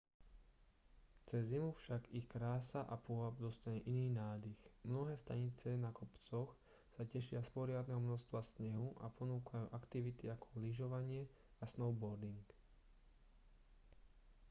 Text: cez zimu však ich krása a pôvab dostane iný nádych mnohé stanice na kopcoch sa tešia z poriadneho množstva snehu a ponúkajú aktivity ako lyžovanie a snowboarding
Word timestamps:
cez 1.29 1.41
zimu 1.53 1.67
však 1.79 2.03
ich 2.19 2.25
krása 2.33 2.81
a 2.81 2.95
pôvab 3.05 3.33
dostane 3.45 3.79
iný 3.91 4.07
nádych 4.21 4.57
mnohé 4.89 5.13
stanice 5.23 5.69
na 5.85 5.91
kopcoch 5.99 6.49
sa 6.95 7.03
tešia 7.13 7.39
z 7.45 7.53
poriadneho 7.57 8.01
množstva 8.03 8.39
snehu 8.51 8.89
a 9.05 9.13
ponúkajú 9.19 9.65
aktivity 9.79 10.25
ako 10.35 10.45
lyžovanie 10.63 11.21
a 11.61 11.69
snowboarding 11.73 12.41